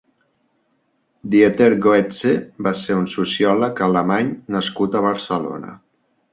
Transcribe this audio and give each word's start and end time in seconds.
Dieter 1.35 1.67
Goetze 1.83 2.33
va 2.69 2.73
ser 2.81 2.97
un 3.03 3.07
sociòleg 3.13 3.85
alemany 3.91 4.35
nascut 4.59 5.01
a 5.03 5.07
Barcelona. 5.11 5.81